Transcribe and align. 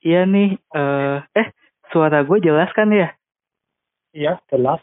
Iya 0.00 0.24
nih, 0.24 0.56
eh, 0.56 1.16
eh 1.36 1.48
suara 1.92 2.24
gue 2.24 2.40
jelas 2.40 2.72
kan 2.72 2.88
ya? 2.88 3.12
Iya, 4.16 4.40
jelas. 4.48 4.80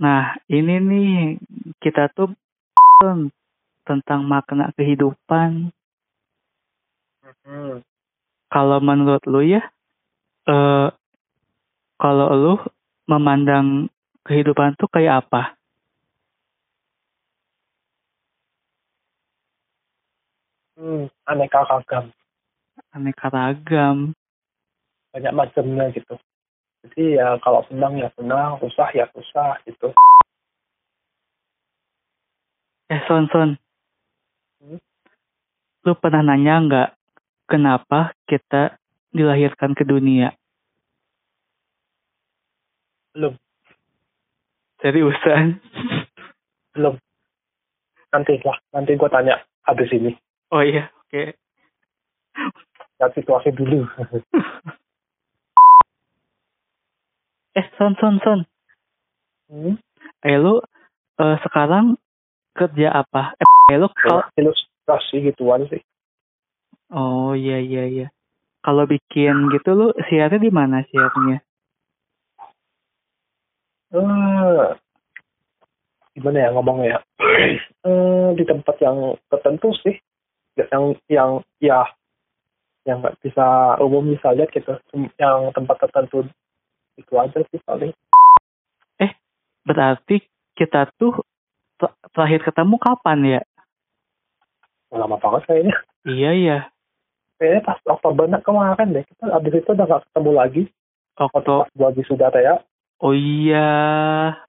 Nah, 0.00 0.40
ini 0.48 0.80
nih 0.80 1.10
kita 1.84 2.08
tuh 2.16 2.32
tentang 3.84 4.24
makna 4.24 4.72
kehidupan. 4.72 5.68
Hmm. 7.44 7.84
Kalau 8.48 8.80
menurut 8.80 9.20
lu 9.28 9.44
ya, 9.44 9.60
eh, 10.48 10.88
kalau 12.00 12.28
lu 12.32 12.54
memandang 13.04 13.92
kehidupan 14.24 14.80
tuh 14.80 14.88
kayak 14.88 15.28
apa? 15.28 15.60
Hmm, 20.80 21.10
aneka 21.28 21.68
ragam. 21.68 22.08
Aneka 22.96 23.28
ragam. 23.28 24.16
Banyak 25.18 25.34
macamnya 25.34 25.90
gitu. 25.90 26.14
Jadi 26.86 27.18
ya 27.18 27.34
kalau 27.42 27.66
senang 27.66 27.98
ya 27.98 28.06
senang, 28.14 28.62
susah 28.62 28.86
ya 28.94 29.10
susah 29.10 29.58
gitu. 29.66 29.90
Eh, 32.86 33.02
Son, 33.10 33.26
Son. 33.34 33.58
Hmm? 34.62 34.78
Lu 35.82 35.98
pernah 35.98 36.22
nanya 36.22 36.62
nggak 36.62 36.88
kenapa 37.50 38.14
kita 38.30 38.78
dilahirkan 39.10 39.74
ke 39.74 39.82
dunia? 39.82 40.38
Belum, 43.10 43.34
Seriusan? 44.78 45.58
belum. 46.78 46.94
Nanti 48.14 48.38
lah, 48.46 48.54
nanti 48.70 48.94
gue 48.94 49.10
tanya 49.10 49.42
habis 49.66 49.90
ini. 49.90 50.14
oh 50.54 50.62
iya, 50.62 50.86
oke. 50.94 51.34
Lihat 53.02 53.12
situasi 53.18 53.50
dulu. 53.50 53.82
Eh, 57.58 57.66
Son, 57.74 57.98
Son, 57.98 58.22
Son. 58.22 58.46
hmm? 59.50 59.74
Eh, 60.22 60.38
lu 60.38 60.62
eh, 61.18 61.36
sekarang 61.42 61.98
kerja 62.54 63.02
apa? 63.02 63.34
Eh, 63.34 63.74
lu 63.74 63.90
kalau... 63.98 64.22
Ilustrasi 64.38 65.26
gituan 65.26 65.66
sih. 65.66 65.82
Oh, 66.94 67.34
iya, 67.34 67.58
iya, 67.58 67.84
iya. 67.90 68.06
Kalau 68.62 68.86
bikin 68.86 69.50
gitu 69.50 69.74
lu 69.74 69.86
siarnya 70.06 70.38
di 70.38 70.50
mana 70.54 70.86
siarnya? 70.86 71.42
Eh, 73.90 74.66
gimana 76.14 76.38
ya 76.38 76.48
ngomongnya 76.54 76.86
ya? 76.94 76.98
Eh, 77.88 78.28
di 78.36 78.44
tempat 78.46 78.76
yang 78.84 79.18
tertentu 79.32 79.74
sih. 79.82 79.96
Yang 80.54 80.98
yang 81.10 81.30
ya 81.62 81.86
yang 82.86 83.00
nggak 83.00 83.18
bisa 83.22 83.78
umum 83.82 84.14
bisa 84.14 84.34
lihat 84.34 84.50
gitu. 84.54 84.78
Yang 85.16 85.54
tempat 85.54 85.76
tertentu 85.82 86.26
itu 86.98 87.12
aja 87.14 87.38
sih 87.48 87.60
paling. 87.62 87.94
Berarti 89.68 90.24
kita 90.56 90.88
tuh 90.96 91.20
ter- 91.76 91.92
terakhir 92.16 92.40
ketemu 92.40 92.80
kapan 92.80 93.18
ya? 93.36 93.42
Lama 94.88 95.20
banget 95.20 95.44
kayaknya. 95.44 95.76
Iya, 96.08 96.30
iya. 96.32 96.58
Kayaknya 97.36 97.60
pas 97.68 97.78
Oktober 97.84 98.24
kemarin 98.40 98.96
deh. 98.96 99.04
Kita 99.04 99.28
abis 99.28 99.60
itu 99.60 99.70
udah 99.76 99.84
nggak 99.84 100.02
ketemu 100.08 100.30
lagi. 100.32 100.62
Waktu 101.20 101.36
Okto. 101.36 101.56
pas 101.68 101.70
gua 101.76 101.90
sudah 101.92 102.28
ya. 102.32 102.54
Oh 103.04 103.12
iya. 103.12 103.68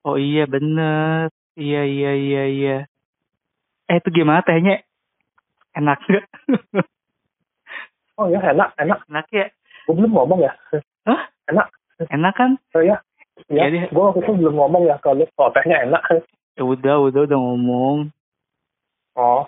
Oh 0.08 0.16
iya, 0.16 0.47
bener. 0.47 1.27
Iya, 1.59 1.83
iya, 1.83 2.11
iya, 2.16 2.44
iya. 2.47 2.77
Eh, 3.92 4.00
itu 4.00 4.09
gimana 4.16 4.39
tehnya? 4.47 4.80
Enak 5.75 6.00
nggak? 6.08 6.25
Oh 8.20 8.31
ya 8.31 8.39
enak, 8.39 8.72
enak. 8.80 9.00
Enak 9.11 9.27
ya? 9.31 9.47
Gue 9.88 9.95
belum 10.00 10.11
ngomong 10.16 10.44
ya. 10.44 10.52
Hah? 11.08 11.27
Enak. 11.52 11.67
Enak 12.08 12.33
kan? 12.36 12.52
Oh 12.72 12.80
ya. 12.80 13.03
Ya, 13.52 13.67
Jadi- 13.67 13.92
gue 13.92 14.04
waktu 14.04 14.20
itu 14.23 14.32
belum 14.36 14.55
ngomong 14.55 14.83
ya 14.87 14.95
kalau 15.04 15.23
tehnya 15.55 15.83
enak. 15.87 16.04
Ya 16.55 16.64
udah, 16.64 16.95
udah, 17.08 17.21
udah 17.27 17.39
ngomong. 17.39 17.98
Oh, 19.15 19.43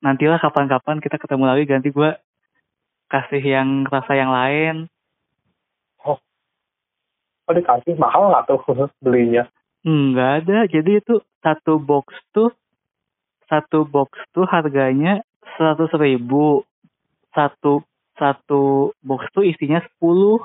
Nantilah 0.00 0.40
kapan-kapan 0.40 0.98
kita 0.98 1.20
ketemu 1.20 1.44
lagi 1.46 1.64
ganti 1.68 1.88
gua 1.92 2.16
kasih 3.06 3.44
yang 3.44 3.84
rasa 3.86 4.16
yang 4.16 4.32
lain. 4.32 4.76
oh 6.02 6.18
dikasih 7.52 7.98
mahal 8.00 8.32
nggak 8.32 8.48
tuh 8.48 8.60
belinya? 9.04 9.44
Enggak 9.84 10.42
ada. 10.46 10.64
Jadi 10.66 10.98
itu 11.02 11.20
satu 11.44 11.76
box 11.76 12.14
tuh 12.32 12.50
satu 13.50 13.84
box 13.84 14.16
tuh 14.32 14.48
harganya 14.48 15.20
seratus 15.56 15.92
ribu. 16.00 16.64
Satu 17.36 17.84
satu 18.16 18.92
box 19.04 19.28
tuh 19.36 19.44
isinya 19.44 19.82
sepuluh. 19.84 20.40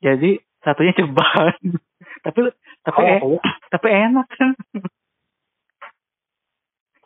Jadi 0.00 0.40
satunya 0.64 0.92
ceban. 0.96 1.56
tapi 2.24 2.40
tapi 2.84 3.00
eh, 3.04 3.20
Oh, 3.20 3.40
tapi 3.72 3.88
enak 3.88 4.26
kan. 4.28 4.52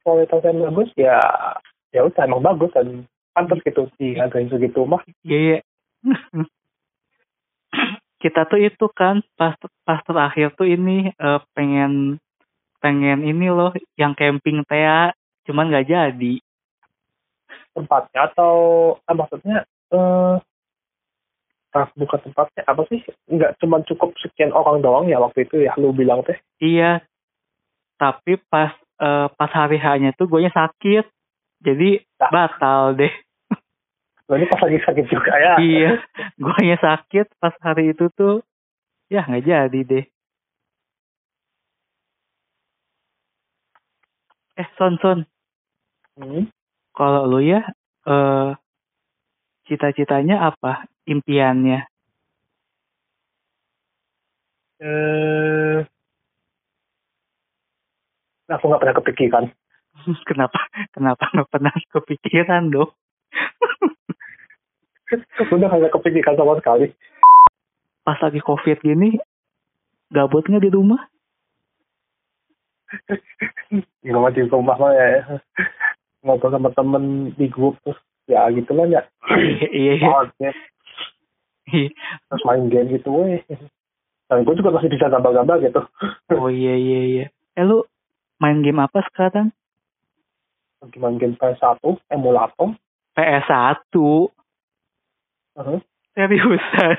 kualitasnya 0.04 0.68
bagus 0.68 0.92
ya 1.00 1.16
ya 1.96 2.04
udah 2.04 2.28
emang 2.28 2.44
bagus 2.44 2.68
dan 2.76 3.08
pantas 3.32 3.56
gitu 3.64 3.88
di 3.96 4.12
hargain 4.20 4.52
segitu 4.52 4.84
mah. 4.84 5.00
Iya. 5.24 5.58
iya. 5.58 5.58
Kita 8.22 8.48
tuh 8.48 8.60
itu 8.60 8.86
kan 8.92 9.20
pas 9.36 9.56
pas 9.84 10.00
terakhir 10.04 10.52
tuh 10.56 10.68
ini 10.68 11.08
eh, 11.12 11.40
pengen 11.56 12.20
pengen 12.84 13.24
ini 13.24 13.48
loh 13.48 13.72
yang 13.96 14.12
camping 14.12 14.60
Tea 14.68 15.12
cuman 15.48 15.72
nggak 15.72 15.88
jadi. 15.88 16.34
tempatnya 17.74 18.30
atau 18.30 18.54
ah, 19.02 19.14
maksudnya 19.18 19.66
eh 19.90 20.34
ah, 21.74 21.90
bukan 21.98 22.20
tempatnya 22.22 22.62
apa 22.70 22.86
sih 22.86 23.02
nggak 23.28 23.58
cuma 23.58 23.82
cukup 23.82 24.14
sekian 24.22 24.54
orang 24.54 24.78
doang 24.80 25.10
ya 25.10 25.18
waktu 25.18 25.42
itu 25.44 25.66
ya 25.66 25.74
lu 25.74 25.90
bilang 25.90 26.22
teh 26.22 26.38
Iya. 26.62 27.02
Tapi 27.98 28.38
pas 28.46 28.74
eh, 29.02 29.26
pas 29.34 29.50
hari 29.50 29.78
hanya 29.82 30.14
tuh 30.14 30.30
gue 30.30 30.46
sakit. 30.46 31.04
Jadi 31.64 31.98
Nah. 32.20 32.30
batal 32.30 32.94
deh. 32.94 33.12
Nah, 34.24 34.40
ini 34.40 34.48
pas 34.48 34.60
lagi 34.64 34.80
sakit 34.80 35.04
juga 35.12 35.32
ya 35.36 35.54
iya. 35.60 35.90
Gue 36.40 36.72
sakit 36.80 37.26
pas 37.36 37.52
hari 37.60 37.92
itu 37.92 38.08
tuh 38.16 38.40
ya 39.12 39.26
nggak 39.28 39.44
jadi 39.44 39.80
deh. 39.84 40.04
Eh 44.54 44.68
Son 44.78 44.94
Son, 45.02 45.26
Hmm. 46.14 46.46
kalau 46.94 47.26
lu 47.26 47.42
ya 47.42 47.66
eh 48.06 48.50
cita-citanya 49.66 50.52
apa? 50.52 50.86
Impiannya? 51.04 51.84
eh 54.84 55.80
aku 58.50 58.64
nggak 58.68 58.82
pernah 58.82 58.96
kepikiran 59.00 59.44
kenapa? 60.28 60.60
Kenapa 60.92 61.24
nggak 61.32 61.48
pernah 61.48 61.72
kepikiran 61.72 62.68
dong? 62.68 62.92
udah 65.54 65.70
nggak 65.70 65.94
kepikiran 65.94 66.34
sama 66.34 66.58
sekali 66.58 66.90
Pas 68.04 68.20
lagi 68.20 68.36
covid 68.44 68.84
gini, 68.84 69.16
gabut 70.12 70.44
nggak 70.44 70.68
di 70.68 70.68
rumah? 70.68 71.00
di 74.04 74.12
rumah 74.12 74.30
di 74.30 74.44
rumah 74.44 74.76
mah 74.76 74.92
ya 74.92 75.40
ngobrol 76.24 76.50
sama 76.50 76.72
temen 76.72 77.36
di 77.36 77.46
grup 77.52 77.76
terus 77.84 78.00
ya 78.24 78.48
gitu 78.50 78.72
lah 78.72 78.88
ya 78.88 79.02
iya 79.80 79.92
iya. 80.00 80.08
Terus 82.28 82.42
main 82.44 82.68
game 82.72 82.88
gitu 82.96 83.08
weh 83.12 83.40
dan 84.28 84.40
gue 84.42 84.54
juga 84.56 84.72
masih 84.72 84.88
bisa 84.88 85.12
gambar-gambar 85.12 85.60
gitu 85.60 85.80
Oh 86.32 86.48
iya 86.48 86.74
iya 86.74 87.00
iya. 87.04 87.26
Eh 87.54 87.64
lu 87.64 87.84
main 88.40 88.64
game 88.64 88.80
apa 88.80 89.04
sekarang? 89.12 89.52
lagi 90.84 91.00
main 91.00 91.16
game 91.16 91.36
PS1 91.40 91.80
emulator 92.12 92.76
PS1. 93.16 93.94
Uh-huh. 95.54 95.78
Seriusan? 96.12 96.96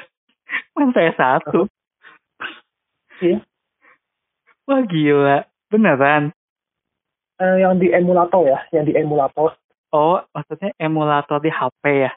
Main 0.76 0.90
PS1? 0.96 1.44
Iya. 3.24 3.38
Wah 4.68 4.82
gila. 4.84 5.38
Beneran? 5.72 6.35
Eh, 7.36 7.58
yang 7.60 7.76
di 7.76 7.92
emulator 7.92 8.48
ya 8.48 8.60
yang 8.72 8.88
di 8.88 8.96
emulator 8.96 9.60
Oh, 9.92 10.20
maksudnya 10.36 10.72
emulator 10.80 11.40
di 11.40 11.52
HP 11.52 11.84
ya? 12.08 12.12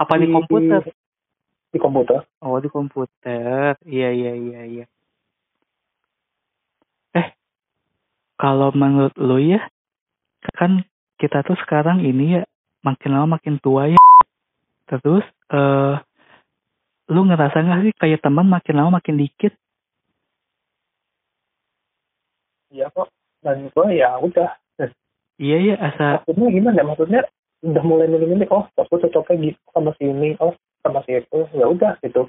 Apa 0.00 0.16
di 0.16 0.28
Di- 0.28 0.32
komputer? 0.32 0.80
di 1.72 1.78
komputer 1.80 2.20
Oh, 2.40 2.56
di 2.56 2.68
komputer. 2.72 3.76
Iya, 3.84 4.08
iya, 4.16 4.32
iya, 4.32 4.60
iya. 4.64 4.84
Eh, 7.12 7.28
kalau 8.40 8.72
menurut 8.72 9.12
lu 9.20 9.36
ya, 9.40 9.60
kan 10.56 10.84
kita 11.20 11.44
tuh 11.44 11.56
sekarang 11.60 12.00
ini 12.00 12.40
ya, 12.40 12.42
makin 12.80 13.12
lama 13.12 13.36
makin 13.36 13.60
tua 13.60 13.92
ya. 13.92 14.00
Terus, 14.88 15.24
eh, 15.52 15.94
lu 17.12 17.20
ngerasa 17.28 17.60
nggak 17.60 17.80
sih 17.88 17.92
kayak 17.96 18.24
teman 18.24 18.48
makin 18.48 18.74
lama 18.76 19.00
makin 19.00 19.16
dikit? 19.20 19.52
iya 22.72 22.92
kok 22.92 23.08
dan 23.46 23.70
gue 23.70 23.86
ya 23.94 24.18
udah. 24.18 24.50
Iya, 25.36 25.56
iya, 25.60 25.74
asa, 25.76 26.24
maksudnya 26.24 26.48
gimana? 26.48 26.80
Ya 26.80 26.84
maksudnya 26.88 27.22
udah 27.60 27.84
mulai 27.84 28.08
milih-milih 28.08 28.48
oh 28.52 28.64
aku 28.72 28.98
cocoknya 29.00 29.52
gitu 29.52 29.60
sama 29.72 29.92
si 29.96 30.08
ini 30.08 30.32
oh 30.40 30.56
sama 30.80 31.04
si 31.06 31.14
itu 31.14 31.38
ya 31.54 31.66
udah 31.68 31.94
gitu. 32.00 32.26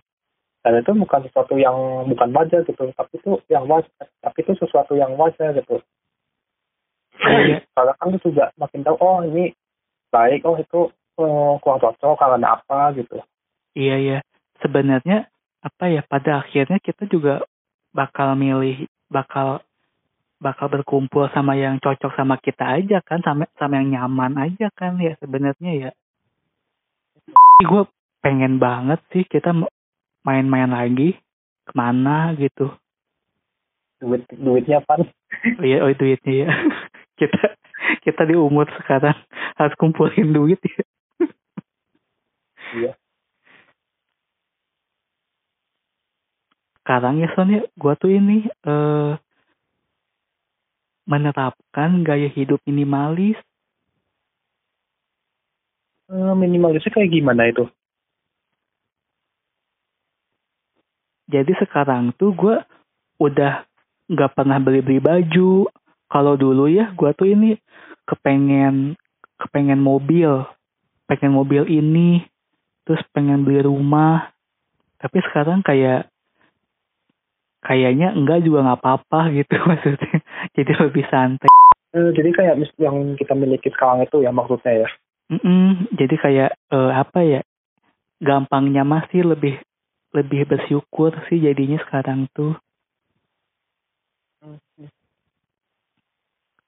Dan 0.62 0.84
itu 0.84 0.92
bukan 0.92 1.24
sesuatu 1.24 1.56
yang 1.56 2.06
bukan 2.12 2.30
wajar 2.36 2.68
gitu. 2.68 2.84
Tapi 2.92 3.14
itu 3.16 3.32
yang 3.48 3.64
wajar 3.66 4.06
tapi 4.20 4.38
itu 4.44 4.54
sesuatu 4.60 4.94
yang 5.00 5.16
wajar 5.16 5.56
gitu. 5.56 5.82
Iya. 7.18 7.66
karena 7.74 7.98
kan 7.98 8.14
itu 8.14 8.30
juga 8.30 8.54
makin 8.62 8.86
tahu 8.86 8.94
oh 9.02 9.26
ini 9.26 9.50
baik 10.14 10.46
oh 10.46 10.54
itu 10.54 10.94
oh, 11.18 11.58
kurang 11.66 11.82
cocok 11.82 12.14
karena 12.14 12.60
apa 12.60 12.94
gitu. 12.94 13.18
Iya 13.74 13.96
ya. 13.98 14.20
Sebenarnya 14.62 15.32
apa 15.66 15.86
ya 15.90 16.06
pada 16.06 16.46
akhirnya 16.46 16.78
kita 16.78 17.10
juga 17.10 17.42
bakal 17.96 18.38
milih 18.38 18.86
bakal 19.10 19.66
bakal 20.38 20.70
berkumpul 20.70 21.26
sama 21.34 21.58
yang 21.58 21.82
cocok 21.82 22.14
sama 22.14 22.38
kita 22.38 22.78
aja 22.78 23.02
kan 23.02 23.22
sama 23.26 23.50
sama 23.58 23.82
yang 23.82 23.98
nyaman 23.98 24.38
aja 24.38 24.70
kan 24.74 25.02
ya 25.02 25.18
sebenarnya 25.18 25.72
ya. 25.74 25.92
Gue 27.66 27.90
pengen 28.22 28.62
banget 28.62 29.02
sih 29.10 29.26
kita 29.26 29.54
main-main 30.22 30.70
lagi 30.70 31.18
ke 31.66 31.74
mana 31.74 32.34
gitu. 32.38 32.74
duit 33.98 34.30
duitnya 34.30 34.78
pan 34.86 35.02
Oh 35.58 35.66
iya, 35.66 35.82
oh 35.82 35.90
duitnya 35.90 36.46
ya. 36.46 36.50
kita 37.20 37.58
kita 38.06 38.22
di 38.30 38.38
umur 38.38 38.70
sekarang 38.78 39.18
harus 39.58 39.74
kumpulin 39.82 40.38
duit 40.38 40.62
ya. 40.62 40.84
iya 42.78 42.92
sekarang 46.88 47.20
ya 47.20 47.28
Son 47.36 47.52
ya 47.52 47.68
gue 47.68 47.94
tuh 48.00 48.12
ini 48.16 48.48
eh 48.48 49.12
menerapkan 51.08 52.04
gaya 52.04 52.28
hidup 52.28 52.60
minimalis? 52.68 53.40
Eh, 56.12 56.34
minimalisnya 56.36 56.92
kayak 56.92 57.12
gimana 57.16 57.48
itu? 57.48 57.64
Jadi 61.28 61.52
sekarang 61.60 62.16
tuh 62.16 62.32
gue 62.32 62.56
udah 63.20 63.68
nggak 64.08 64.32
pernah 64.36 64.60
beli-beli 64.60 65.04
baju. 65.04 65.68
Kalau 66.08 66.34
dulu 66.40 66.72
ya 66.72 66.92
gue 66.96 67.12
tuh 67.16 67.28
ini 67.28 67.60
kepengen 68.08 68.96
kepengen 69.40 69.80
mobil. 69.84 70.48
Pengen 71.08 71.36
mobil 71.36 71.68
ini 71.68 72.24
terus 72.88 73.04
pengen 73.12 73.44
beli 73.44 73.64
rumah. 73.68 74.32
Tapi 75.04 75.20
sekarang 75.28 75.60
kayak 75.60 76.08
kayaknya 77.68 78.16
enggak 78.16 78.48
juga 78.48 78.64
nggak 78.64 78.80
apa-apa 78.80 79.20
gitu 79.36 79.56
maksudnya 79.68 80.24
jadi 80.58 80.74
lebih 80.90 81.06
santai. 81.14 81.50
Eh, 81.94 82.10
jadi 82.18 82.30
kayak 82.34 82.56
yang 82.82 83.14
kita 83.16 83.38
miliki 83.38 83.70
sekarang 83.70 84.04
itu 84.04 84.26
ya 84.26 84.34
maksudnya 84.34 84.84
ya? 84.84 84.90
Mm-mm, 85.30 85.92
jadi 85.94 86.16
kayak 86.18 86.52
eh, 86.74 86.92
apa 86.92 87.20
ya 87.22 87.42
gampangnya 88.18 88.82
masih 88.82 89.24
lebih 89.24 89.62
lebih 90.16 90.50
bersyukur 90.50 91.14
sih 91.30 91.38
jadinya 91.38 91.78
sekarang 91.86 92.26
tuh. 92.34 92.58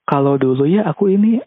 Kalau 0.06 0.38
dulu 0.42 0.66
ya 0.66 0.86
aku 0.90 1.14
ini 1.14 1.42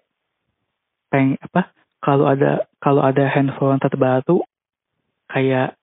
peng 1.11 1.37
apa 1.43 1.71
kalau 2.01 2.31
ada 2.31 2.65
kalau 2.79 3.03
ada 3.03 3.27
handphone 3.29 3.83
terbaru 3.83 4.43
kayak 5.29 5.75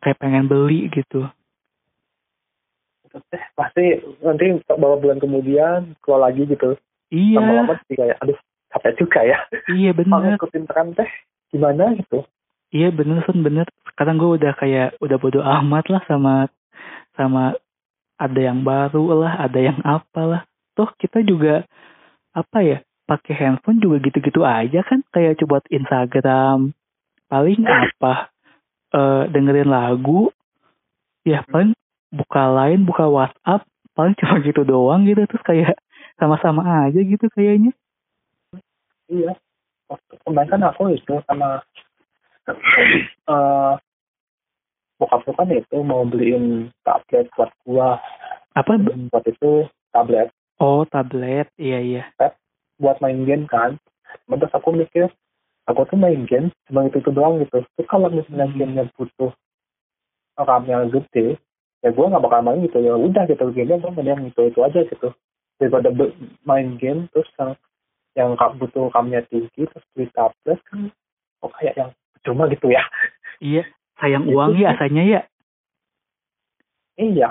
kayak 0.00 0.18
pengen 0.18 0.48
beli 0.48 0.88
gitu 0.94 1.28
eh 3.14 3.44
pasti 3.58 3.98
nanti 4.22 4.62
beberapa 4.66 5.02
bulan 5.02 5.18
kemudian 5.18 5.98
keluar 6.02 6.30
lagi 6.30 6.46
gitu. 6.46 6.78
Iya. 7.10 7.42
Lama-lama 7.42 7.74
jadi 7.86 7.94
kayak 7.98 8.16
aduh 8.22 8.38
capek 8.70 8.92
juga 9.02 9.20
ya. 9.26 9.38
Iya 9.66 9.90
kalau 9.90 10.06
bener. 10.22 10.30
ngikutin 10.38 10.64
tren 10.70 10.88
teh 10.94 11.10
gimana 11.50 11.84
gitu. 11.98 12.22
Iya 12.70 12.94
bener 12.94 13.26
Sun 13.26 13.42
bener. 13.42 13.66
Sekarang 13.90 14.16
gue 14.16 14.38
udah 14.38 14.54
kayak 14.54 14.94
udah 15.02 15.16
bodo 15.18 15.42
amat 15.42 15.90
lah 15.90 16.02
sama 16.06 16.46
sama 17.18 17.58
ada 18.20 18.40
yang 18.40 18.62
baru 18.62 19.26
lah 19.26 19.42
ada 19.42 19.58
yang 19.58 19.82
apalah 19.82 20.46
toh 20.78 20.86
kita 21.00 21.24
juga 21.26 21.66
apa 22.30 22.62
ya 22.62 22.78
pakai 23.10 23.34
handphone 23.34 23.82
juga 23.82 23.98
gitu-gitu 24.06 24.46
aja 24.46 24.86
kan. 24.86 25.02
Kayak 25.10 25.42
coba 25.42 25.66
Instagram. 25.66 26.70
Paling 27.26 27.66
apa 27.82 28.30
eh 28.94 29.22
dengerin 29.34 29.66
lagu. 29.66 30.30
Ya 31.26 31.42
paling 31.42 31.74
buka 32.10 32.42
lain 32.50 32.82
buka 32.86 33.06
WhatsApp 33.06 33.62
paling 33.94 34.14
cuma 34.18 34.38
gitu 34.46 34.62
doang 34.66 35.06
gitu 35.06 35.22
terus 35.26 35.44
kayak 35.46 35.78
sama-sama 36.18 36.86
aja 36.86 37.00
gitu 37.00 37.26
kayaknya. 37.32 37.72
Iya. 39.10 39.34
Waktu 39.90 40.14
kemarin 40.22 40.50
kan 40.50 40.62
aku 40.70 40.94
itu 40.94 41.14
sama 41.26 41.64
eh 43.32 43.74
bokap 45.00 45.24
tuh 45.24 45.34
kan 45.34 45.48
itu 45.48 45.76
mau 45.80 46.04
beliin 46.04 46.68
tablet 46.84 47.26
buat 47.34 47.50
gua. 47.64 47.96
Apa 48.52 48.76
Dan 48.76 49.08
buat 49.08 49.24
itu 49.24 49.66
tablet. 49.94 50.28
Oh 50.60 50.84
tablet. 50.84 51.48
Iya 51.56 51.78
iya. 51.80 52.02
Buat 52.76 53.00
main 53.00 53.24
game 53.24 53.48
kan. 53.48 53.80
Terus 54.28 54.52
aku 54.52 54.76
mikir 54.76 55.08
aku 55.66 55.86
tuh 55.88 55.96
main 55.98 56.26
game 56.28 56.52
cuma 56.68 56.84
itu 56.86 57.00
itu 57.00 57.10
doang 57.10 57.40
gitu. 57.40 57.64
Terus 57.64 57.86
kalau 57.88 58.12
misalnya 58.12 58.46
Hmm. 58.50 58.58
gamenya 58.58 58.84
butuh 58.94 59.32
RAM 60.40 60.64
yang 60.68 60.88
gede 60.92 61.36
ya 61.80 61.88
gue 61.92 62.04
nggak 62.04 62.22
bakal 62.24 62.40
main 62.44 62.60
gitu. 62.64 62.78
Ya 62.80 62.94
udah 62.96 63.24
gitu 63.28 63.44
gue 63.52 63.90
main 63.96 64.06
yang 64.06 64.22
itu 64.24 64.40
itu 64.48 64.60
aja 64.60 64.80
gitu. 64.84 65.08
Daripada 65.60 65.88
main 66.44 66.76
game 66.80 67.08
terus 67.12 67.28
yang 67.36 67.52
yang 68.16 68.28
butuh 68.58 68.90
RAM-nya 68.90 69.22
tinggi 69.30 69.68
terus 69.70 69.84
beli 69.94 70.10
tablet 70.12 70.60
kan 70.66 70.90
kok 71.40 71.52
kayak 71.56 71.74
yang 71.78 71.90
cuma 72.26 72.48
gitu 72.50 72.68
ya? 72.68 72.82
Iya 73.40 73.64
sayang 74.00 74.28
Itu 74.28 74.36
uang 74.36 74.50
ya 74.56 74.72
sih. 74.72 74.76
asanya 74.76 75.02
ya. 75.04 75.20
Iya. 77.00 77.28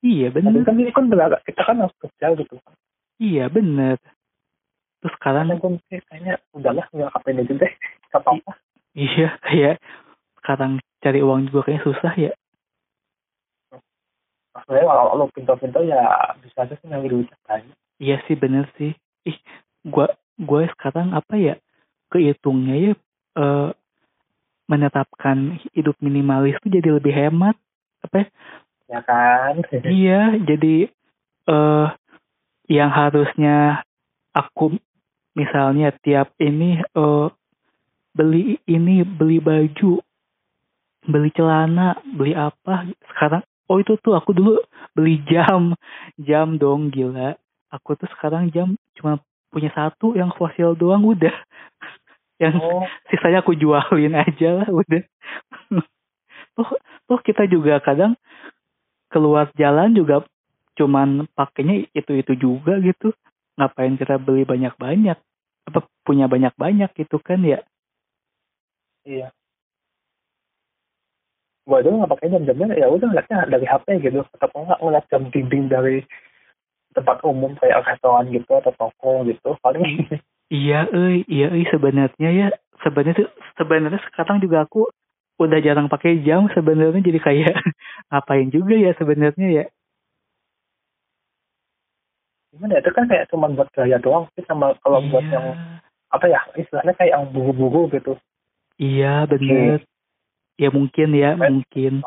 Iya 0.00 0.32
bener. 0.32 0.64
kan 0.64 0.80
ini 0.80 0.92
kan 0.96 1.12
beragak 1.12 1.44
kita 1.44 1.60
kan 1.60 1.76
harus 1.84 1.92
kerja 2.00 2.32
gitu. 2.40 2.56
Iya 3.20 3.52
bener. 3.52 4.00
Terus 5.04 5.12
sekarang? 5.20 5.52
Karena 5.52 5.60
gue 5.60 5.70
mikir 5.76 6.00
kayaknya 6.08 6.34
udahlah 6.56 6.84
nggak 6.88 7.08
ngapain 7.12 7.40
aja 7.40 7.52
deh 7.52 7.72
nggak 8.08 8.20
apa-apa. 8.24 8.52
Iya 8.96 9.28
kayak 9.44 9.76
sekarang 10.40 10.72
cari 11.04 11.20
uang 11.20 11.52
juga 11.52 11.68
kayaknya 11.68 11.84
susah 11.84 12.12
ya 12.16 12.32
sebenarnya 14.70 14.86
kalau 14.86 15.18
lo 15.18 15.26
pintar-pintar 15.34 15.82
ya 15.82 16.06
bisa 16.38 16.62
aja 16.62 16.78
sih 16.78 16.86
ngambil 16.86 17.26
banyak. 17.42 17.74
Iya 17.98 18.22
sih 18.30 18.38
bener 18.38 18.70
sih. 18.78 18.94
Ih 19.26 19.34
gua 19.82 20.14
gua 20.38 20.70
sekarang 20.78 21.10
apa 21.10 21.34
ya 21.34 21.58
kehitungnya 22.14 22.78
ya 22.78 22.92
eh 23.34 23.70
menetapkan 24.70 25.58
hidup 25.74 25.98
minimalis 25.98 26.54
tuh 26.62 26.70
jadi 26.70 27.02
lebih 27.02 27.10
hemat 27.10 27.58
apa 28.06 28.22
ya, 28.22 28.26
ya 28.86 29.00
kan? 29.02 29.54
Iya 29.90 30.20
jadi 30.38 30.86
eh 31.50 31.88
yang 32.70 32.94
harusnya 32.94 33.82
aku 34.30 34.78
misalnya 35.34 35.90
tiap 35.98 36.30
ini 36.38 36.78
eh 36.78 37.28
beli 38.14 38.62
ini 38.70 39.02
beli 39.02 39.42
baju 39.42 39.98
beli 41.10 41.30
celana 41.34 41.98
beli 42.06 42.38
apa 42.38 42.86
sekarang 43.10 43.42
oh 43.70 43.78
itu 43.78 43.94
tuh 44.02 44.18
aku 44.18 44.34
dulu 44.34 44.58
beli 44.98 45.22
jam. 45.30 45.78
Jam 46.18 46.58
dong 46.58 46.90
gila. 46.90 47.38
Aku 47.70 47.94
tuh 47.94 48.10
sekarang 48.18 48.50
jam 48.50 48.74
cuma 48.98 49.22
punya 49.54 49.70
satu 49.70 50.18
yang 50.18 50.34
fosil 50.34 50.74
doang 50.74 51.06
udah. 51.06 51.30
Yang 52.42 52.56
oh. 52.64 52.88
sisanya 53.12 53.44
aku 53.44 53.52
jualin 53.54 54.16
aja 54.16 54.64
lah 54.64 54.68
udah. 54.72 55.04
Tuh 56.56 56.66
tuh 57.06 57.20
kita 57.20 57.44
juga 57.46 57.78
kadang 57.84 58.16
keluar 59.12 59.52
jalan 59.54 59.94
juga 59.94 60.24
cuman 60.74 61.28
pakainya 61.36 61.84
itu 61.94 62.16
itu 62.16 62.32
juga 62.34 62.80
gitu. 62.80 63.12
Ngapain 63.60 63.94
kita 64.00 64.16
beli 64.16 64.48
banyak 64.48 64.72
banyak 64.80 65.20
apa 65.68 65.80
punya 66.02 66.26
banyak 66.32 66.56
banyak 66.56 66.90
gitu 66.96 67.20
kan 67.20 67.44
ya? 67.44 67.60
Iya 69.04 69.36
gua 71.70 71.78
dulu 71.80 72.02
nggak 72.02 72.12
pakai 72.18 72.34
jam-jamnya. 72.34 72.74
Ya 72.74 72.90
udah 72.90 73.06
ngeliatnya 73.06 73.46
dari 73.46 73.62
HP 73.64 73.86
gitu. 74.02 74.26
Atau 74.34 74.58
nggak 74.58 74.80
ngeliat 74.82 75.04
jam 75.06 75.22
dinding 75.30 75.70
dari 75.70 76.02
tempat 76.90 77.22
umum 77.22 77.54
kayak 77.54 77.86
restoran 77.86 78.26
gitu 78.34 78.50
atau 78.58 78.74
toko 78.74 79.22
gitu 79.22 79.54
paling. 79.62 80.10
Iya 80.50 80.90
eh 80.90 81.22
iya 81.30 81.54
eh 81.54 81.66
sebenarnya 81.70 82.28
ya. 82.34 82.48
Sebenarnya 82.82 83.22
tuh- 83.22 83.34
sebenarnya 83.54 84.02
sekarang 84.10 84.42
juga 84.42 84.66
aku 84.66 84.90
udah 85.38 85.58
jarang 85.62 85.86
pakai 85.86 86.18
jam 86.26 86.50
sebenarnya. 86.50 86.98
Jadi 86.98 87.20
kayak 87.22 87.54
ngapain 88.10 88.50
juga 88.50 88.74
ya 88.74 88.90
sebenarnya 88.98 89.48
ya. 89.48 89.64
Gimana 92.50 92.74
ya? 92.76 92.80
Itu 92.82 92.90
kan 92.90 93.06
kayak 93.06 93.30
cuma 93.30 93.46
buat 93.54 93.70
gaya 93.70 94.02
doang 94.02 94.26
sih 94.34 94.42
sama 94.42 94.74
kalau 94.82 94.98
buat 95.06 95.22
Iya. 95.22 95.38
yang 95.38 95.46
apa 96.10 96.26
ya 96.26 96.40
istilahnya 96.58 96.98
kayak 96.98 97.12
yang 97.14 97.24
buru-buru 97.30 97.86
gitu. 97.94 98.18
Iya 98.74 99.30
bener. 99.30 99.86
Ya 100.60 100.68
mungkin 100.68 101.08
ya 101.16 101.40
Men- 101.40 101.64
mungkin. 101.64 102.04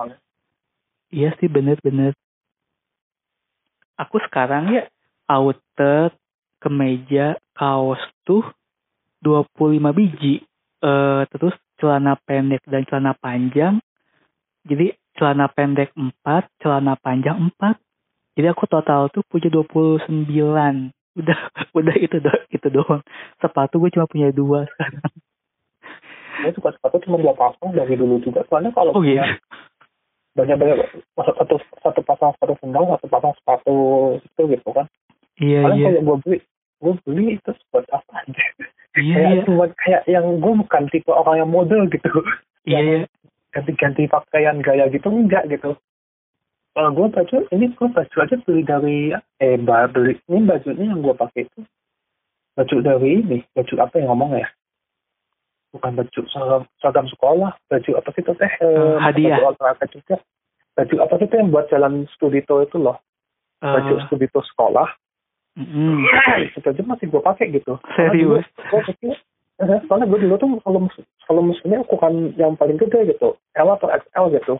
Iya 1.09 1.33
sih 1.41 1.49
bener-bener. 1.49 2.13
Aku 3.97 4.21
sekarang 4.29 4.69
ya 4.73 4.85
outer, 5.29 6.13
kemeja, 6.61 7.37
kaos 7.57 8.01
tuh 8.25 8.45
25 9.25 9.89
biji. 9.93 10.45
eh 10.83 11.23
terus 11.31 11.55
celana 11.79 12.19
pendek 12.27 12.59
dan 12.67 12.83
celana 12.85 13.15
panjang. 13.15 13.79
Jadi 14.67 14.91
celana 15.15 15.47
pendek 15.47 15.95
4 15.95 16.51
celana 16.59 16.99
panjang 16.99 17.39
4 17.55 17.79
jadi 18.33 18.49
aku 18.49 18.65
total 18.65 19.13
tuh 19.13 19.21
punya 19.29 19.47
29 19.53 20.89
udah 21.13 21.39
udah 21.77 21.95
itu 22.01 22.17
do, 22.17 22.33
itu 22.49 22.67
doang. 22.73 23.01
Sepatu 23.37 23.77
gue 23.77 23.93
cuma 23.93 24.09
punya 24.09 24.33
dua 24.33 24.65
sekarang 24.73 25.13
gue 26.41 26.51
suka 26.57 26.69
sepatu 26.73 26.97
cuma 27.05 27.21
dua 27.21 27.33
pasang 27.37 27.71
dari 27.77 27.93
dulu 27.93 28.17
juga. 28.25 28.41
Soalnya 28.49 28.73
kalau 28.73 28.95
oh 28.97 29.03
gitu 29.05 29.21
banyak 30.33 30.57
banyak 30.57 30.77
masa 31.13 31.31
satu 31.37 31.61
satu 31.85 32.01
pasang 32.01 32.33
sepatu 32.37 32.57
sendal 32.57 32.89
satu 32.97 33.05
pasang 33.05 33.33
sepatu 33.37 33.75
itu 34.17 34.41
gitu 34.49 34.69
kan. 34.73 34.89
Iya 35.37 35.61
Paling 35.61 35.77
iya. 35.77 35.87
kalau 35.89 36.01
gue 36.01 36.17
beli 36.25 36.37
gue 36.81 36.93
beli 37.05 37.25
itu 37.37 37.51
buat 37.69 37.85
apa 37.93 38.13
aja. 38.25 38.45
Iya 38.97 39.15
kayak 39.17 39.33
iya. 39.33 39.43
cuma 39.45 39.65
kayak 39.77 40.03
yang 40.09 40.25
gue 40.41 40.53
bukan 40.65 40.83
tipe 40.89 41.11
orang 41.13 41.45
yang 41.45 41.51
model 41.53 41.85
gitu. 41.89 42.09
Iya 42.65 42.79
iya. 42.81 42.99
ganti-ganti 43.53 44.09
pakaian 44.09 44.57
gaya 44.65 44.89
gitu 44.89 45.13
enggak 45.13 45.45
gitu. 45.53 45.77
Kalau 46.73 46.89
gue 46.89 47.07
baju 47.13 47.37
ini 47.53 47.69
gue 47.69 47.87
baju 47.93 48.15
aja 48.17 48.35
beli 48.41 48.61
dari 48.65 48.97
eh 49.37 49.57
beli 49.61 50.17
ini 50.25 50.49
bajunya 50.49 50.89
yang 50.89 51.05
gue 51.05 51.13
pakai 51.13 51.45
itu 51.45 51.61
baju 52.57 52.75
dari 52.81 53.21
ini 53.21 53.37
baju 53.53 53.73
apa 53.81 53.93
yang 54.01 54.09
ngomong 54.09 54.41
ya 54.41 54.49
bukan 55.73 55.91
baju 55.97 56.21
seragam, 56.29 56.63
seragam 56.77 57.07
sekolah 57.09 57.51
baju 57.65 57.91
apa 57.97 58.09
sih 58.13 58.21
itu 58.21 58.33
teh? 58.37 58.51
Eh, 58.61 58.95
hadiah. 59.01 59.41
baju 59.41 59.57
olahraga 59.57 59.85
juga. 59.89 60.15
Baju 60.73 60.95
apa 61.01 61.13
sih 61.17 61.25
itu 61.25 61.35
yang 61.35 61.49
buat 61.49 61.65
jalan 61.67 62.05
studito 62.13 62.61
itu 62.61 62.77
loh? 62.77 63.01
Baju 63.57 63.93
Eh, 63.97 64.03
studito 64.05 64.39
sekolah. 64.43 64.89
Mm, 65.53 66.01
itu 66.49 66.65
aja 66.65 66.81
masih 66.81 67.05
gue 67.07 67.21
pakai 67.21 67.49
gitu. 67.49 67.77
Serius? 67.93 68.41
Gue 68.69 68.81
eh, 69.61 69.79
soalnya 69.85 70.09
gue 70.09 70.19
dulu 70.19 70.33
tuh 70.35 70.49
kalau 70.61 70.79
mus- 70.81 71.05
kalau 71.23 71.41
musuhnya 71.41 71.77
ukuran 71.79 72.33
yang 72.35 72.53
paling 72.53 72.75
gede 72.75 73.13
gitu. 73.13 73.37
L 73.53 73.69
atau 73.69 73.85
XL 73.87 74.33
gitu. 74.33 74.57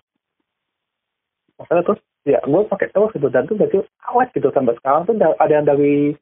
Makanya 1.57 1.81
terus 1.83 1.99
ya 2.23 2.39
gue 2.39 2.61
pakai 2.63 2.89
terus 2.89 3.09
gitu. 3.11 3.25
Dan 3.27 3.45
tuh 3.45 3.57
baju 3.57 3.79
awet 4.07 4.29
gitu. 4.31 4.49
Sampai 4.49 4.77
sekarang 4.77 5.05
tuh 5.05 5.17
da- 5.17 5.37
ada 5.37 5.49
yang 5.51 5.65
dari 5.65 6.13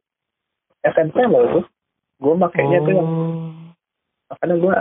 SMP 0.83 1.19
loh 1.21 1.43
itu. 1.45 1.61
Gue 2.17 2.33
makainya 2.33 2.79
tuh 2.81 2.93
yang 2.93 3.07
Oh. 3.07 3.50
Makanya 4.31 4.55
gue 4.55 4.75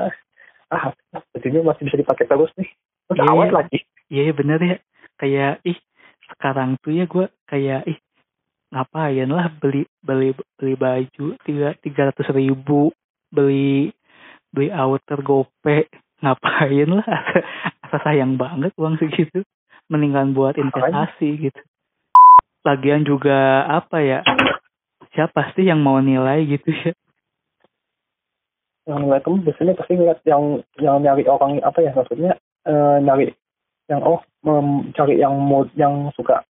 ah 0.71 0.95
bajunya 1.35 1.61
masih 1.67 1.83
bisa 1.91 1.99
dipakai 1.99 2.25
terus 2.31 2.53
nih. 2.55 2.71
Terus 3.11 3.19
Iya, 3.19 3.31
awet 3.35 3.51
lagi. 3.51 3.79
Iya 4.07 4.23
iya, 4.31 4.33
bener 4.35 4.59
ya. 4.63 4.77
Kayak 5.19 5.55
ih 5.67 5.79
sekarang 6.31 6.79
tuh 6.79 6.95
ya 6.95 7.05
gue 7.11 7.27
kayak 7.51 7.83
ih 7.91 7.99
ngapain 8.71 9.27
lah 9.27 9.51
beli 9.51 9.83
beli 9.99 10.31
beli 10.55 10.75
baju 10.79 11.35
tiga 11.43 11.75
tiga 11.83 12.15
ratus 12.15 12.31
ribu 12.31 12.95
beli 13.35 13.91
beli 14.55 14.71
outer 14.71 15.19
gope. 15.27 15.91
Ngapain 16.23 16.89
lah? 16.95 17.07
Asa 17.85 17.99
sayang 18.07 18.39
banget 18.39 18.71
uang 18.79 19.01
segitu. 19.03 19.43
Mendingan 19.91 20.37
buat 20.37 20.55
investasi 20.55 21.51
gitu. 21.51 21.61
Lagian 22.63 23.03
juga 23.03 23.67
apa 23.67 23.99
ya? 23.99 24.23
Siapa 25.11 25.51
sih 25.59 25.67
yang 25.67 25.83
mau 25.83 25.99
nilai 25.99 26.47
gitu 26.47 26.71
ya 26.71 26.95
yang 28.89 29.07
kamu 29.07 29.45
biasanya 29.45 29.77
pasti 29.77 29.93
ngeliat 29.97 30.21
yang 30.25 30.65
yang 30.81 30.97
nyari 31.05 31.25
orang 31.29 31.61
apa 31.61 31.79
ya 31.85 31.93
maksudnya 31.93 32.33
eh, 32.65 32.97
nyari 33.05 33.33
yang 33.91 34.01
oh 34.07 34.21
mem- 34.47 34.95
cari 34.97 35.21
yang 35.21 35.37
mod 35.37 35.69
yang 35.77 36.09
suka 36.17 36.47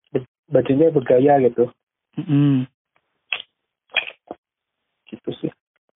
bajunya 0.50 0.90
bergaya 0.90 1.40
gitu. 1.46 1.70
Mm-mm. 2.20 2.66
gitu 5.10 5.30
sih. 5.42 5.52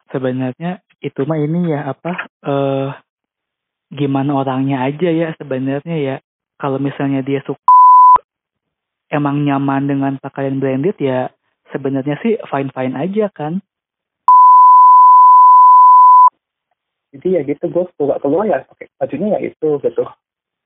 Sebenarnya 0.10 0.82
itu 1.02 1.22
mah 1.26 1.38
ini 1.38 1.74
ya 1.74 1.90
apa 1.90 2.30
eh 2.46 2.90
gimana 3.94 4.34
orangnya 4.34 4.86
aja 4.86 5.10
ya 5.10 5.28
sebenarnya 5.38 5.98
ya. 6.00 6.16
Kalau 6.58 6.80
misalnya 6.80 7.22
dia 7.26 7.44
suka 7.44 7.60
emang 9.14 9.46
nyaman 9.46 9.86
dengan 9.86 10.14
pakaian 10.18 10.58
branded 10.58 10.98
ya 10.98 11.30
sebenarnya 11.70 12.18
sih 12.26 12.38
fine 12.50 12.74
fine 12.74 12.96
aja 12.98 13.30
kan 13.30 13.62
jadi 17.14 17.28
ya 17.30 17.42
gitu 17.46 17.70
gue 17.70 17.86
keluar 17.94 18.18
keluar 18.18 18.44
ya 18.50 18.66
pakai 18.66 18.90
bajunya 18.98 19.38
ya 19.38 19.40
itu 19.54 19.70
gitu. 19.86 20.04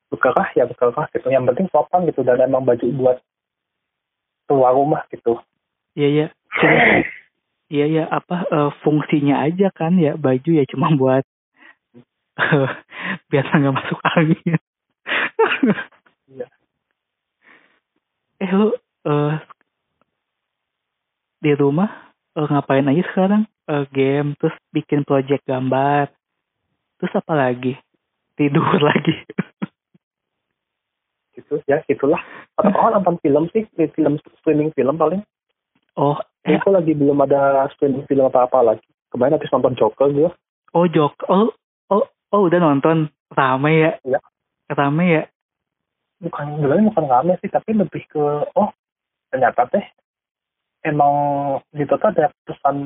Bekerah 0.08 0.48
ya 0.56 0.64
bekerah 0.64 1.12
gitu. 1.12 1.28
Yang 1.28 1.44
penting 1.52 1.68
sopan 1.68 2.08
gitu. 2.08 2.24
Dan 2.24 2.40
emang 2.40 2.64
baju 2.64 2.88
buat 2.96 3.18
keluar 4.48 4.72
rumah 4.72 5.04
gitu. 5.12 5.44
Iya 6.00 6.08
ya 6.08 6.28
cuma 6.58 6.80
iya 7.68 7.86
ya 7.92 8.04
apa 8.08 8.48
eh, 8.48 8.72
fungsinya 8.80 9.44
aja 9.44 9.68
kan 9.76 10.00
ya. 10.00 10.16
Baju 10.16 10.52
ya 10.56 10.64
cuma 10.72 10.96
buat 10.96 11.28
eh, 12.40 12.70
biar 13.30 13.46
nggak 13.52 13.76
masuk 13.76 14.00
angin. 14.08 14.60
Iya. 16.28 16.48
eh 18.40 18.52
lu 18.56 18.72
eh, 19.08 19.36
di 21.44 21.52
rumah 21.60 22.16
eh, 22.40 22.48
ngapain 22.48 22.88
aja 22.88 23.04
sekarang? 23.12 23.44
Eh, 23.68 23.84
game 23.92 24.32
terus 24.40 24.56
bikin 24.72 25.04
project 25.04 25.44
gambar 25.44 26.08
terus 26.98 27.14
apa 27.18 27.34
lagi? 27.34 27.74
Tidur 28.38 28.66
lagi. 28.82 29.16
Gitu 31.38 31.62
ya 31.70 31.82
gitulah. 31.86 32.22
Atau 32.58 32.74
orang 32.74 33.02
nonton 33.02 33.18
film 33.22 33.46
sih 33.54 33.66
di 33.78 33.86
film 33.94 34.18
streaming 34.42 34.74
film 34.74 34.98
paling. 34.98 35.22
Oh 35.98 36.18
eh. 36.46 36.58
aku 36.58 36.74
lagi 36.74 36.94
belum 36.94 37.22
ada 37.26 37.70
streaming 37.78 38.06
film 38.10 38.26
apa 38.26 38.50
apa 38.50 38.74
lagi. 38.74 38.88
Kemarin 39.14 39.38
habis 39.38 39.54
nonton 39.54 39.78
Joker 39.78 40.10
gue 40.12 40.30
oh 40.76 40.86
jok 40.86 41.14
oh 41.32 41.50
oh 41.90 42.04
oh 42.34 42.42
udah 42.46 42.60
nonton. 42.60 43.10
Rame 43.28 43.72
ya? 43.76 43.92
Iya. 44.08 44.20
rame 44.72 45.06
ya? 45.12 45.24
Bukan 46.24 46.64
sebenarnya 46.64 46.90
bukan 46.90 47.06
rame 47.06 47.34
sih 47.44 47.52
tapi 47.52 47.76
lebih 47.76 48.04
ke 48.08 48.24
oh 48.56 48.70
ternyata 49.30 49.68
teh 49.68 49.84
emang 50.88 51.14
gitu 51.76 51.92
tuh 52.00 52.08
ada 52.08 52.32
pesan 52.48 52.78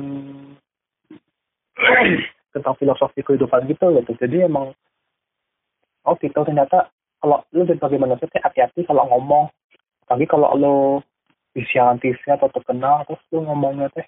tentang 2.52 2.76
filosofi 2.76 3.24
kehidupan 3.24 3.66
gitu 3.68 3.90
gitu 3.96 4.12
jadi 4.20 4.46
emang 4.46 4.76
oh 6.04 6.14
gitu 6.20 6.36
ternyata 6.44 6.92
kalau 7.22 7.40
lu 7.54 7.64
sebagai 7.64 7.98
manusia 7.98 8.28
teh 8.28 8.42
hati-hati 8.42 8.84
kalau 8.84 9.08
ngomong 9.08 9.48
tapi 10.06 10.28
kalau 10.28 10.52
siaran 11.56 12.00
TV 12.00 12.16
atau 12.28 12.48
terkenal 12.48 13.04
terus 13.04 13.20
lu 13.32 13.44
ngomongnya 13.44 13.88
teh 13.92 14.06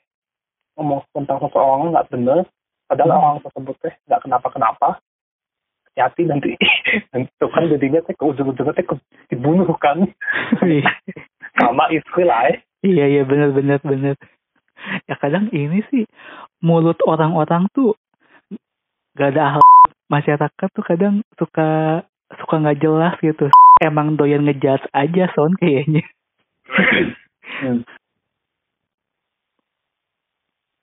ngomong 0.76 1.04
tentang 1.12 1.38
seseorang 1.44 1.92
nggak 1.92 2.08
bener 2.10 2.44
padahal 2.88 3.10
Hmm. 3.10 3.24
orang 3.24 3.42
tersebut 3.44 3.76
teh 3.80 3.94
nggak 4.08 4.22
kenapa-kenapa 4.24 4.88
hati-hati 5.92 6.22
nanti 6.26 6.50
itu 7.24 7.46
kan 7.48 7.64
jadinya 7.70 8.00
teh 8.04 8.14
ke 8.16 8.24
ujung-ujungnya 8.24 8.74
teh 8.74 8.86
dibunuh 9.32 9.68
kan 9.78 10.04
sama 11.60 11.86
istri 11.94 12.26
lah 12.26 12.50
eh. 12.50 12.58
Iya 12.84 13.08
iya 13.08 13.22
benar 13.24 13.56
benar 13.56 13.80
benar. 13.80 14.16
Ya 15.08 15.16
kadang 15.16 15.48
ini 15.56 15.80
sih 15.88 16.04
mulut 16.60 17.00
orang-orang 17.08 17.64
tuh 17.72 17.96
gak 19.14 19.30
ada 19.34 19.58
hal 19.58 19.64
masyarakat 20.10 20.68
tuh 20.74 20.84
kadang 20.84 21.22
suka 21.38 22.02
suka 22.38 22.54
nggak 22.60 22.80
jelas 22.82 23.14
gitu. 23.22 23.50
Emang 23.82 24.14
doyan 24.18 24.46
ngejudge 24.46 24.86
aja 24.94 25.30
son 25.34 25.54
kayaknya. 25.58 26.02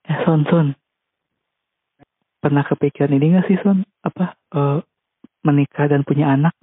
Eh 0.02 0.18
son 0.26 0.42
son. 0.50 0.74
Pernah 2.42 2.66
kepikiran 2.66 3.14
ini 3.14 3.38
gak 3.38 3.46
sih 3.46 3.58
son? 3.62 3.86
Apa 4.02 4.34
eh, 4.34 4.78
menikah 5.46 5.86
dan 5.86 6.02
punya 6.02 6.34
anak? 6.34 6.58